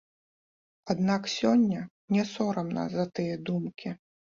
[0.93, 3.99] Аднак сёння мне сорамна за тыя думкі.